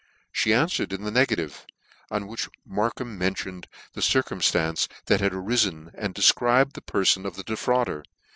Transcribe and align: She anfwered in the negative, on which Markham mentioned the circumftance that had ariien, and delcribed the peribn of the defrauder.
She 0.31 0.49
anfwered 0.49 0.93
in 0.93 1.03
the 1.03 1.11
negative, 1.11 1.63
on 2.09 2.25
which 2.25 2.49
Markham 2.65 3.19
mentioned 3.19 3.67
the 3.93 4.01
circumftance 4.01 4.87
that 5.05 5.19
had 5.21 5.31
ariien, 5.33 5.91
and 5.95 6.15
delcribed 6.15 6.73
the 6.73 6.81
peribn 6.81 7.23
of 7.23 7.35
the 7.35 7.43
defrauder. 7.43 8.03